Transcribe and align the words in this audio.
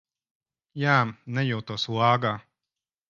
Jā, 0.83 0.95
nejūtos 1.39 1.87
lāgā. 1.99 2.33